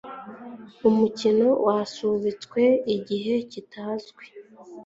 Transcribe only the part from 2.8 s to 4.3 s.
igihe kitazwi.